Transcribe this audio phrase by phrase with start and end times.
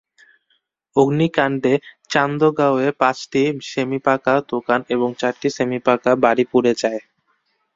[0.95, 1.73] অগ্নিকাণ্ডে
[2.09, 7.01] চান্দগাঁওয়ে পাঁচটি সেমিপাকা দোকান এবং চারটি সেমিপাকা বাড়ি পুড়ে যায়।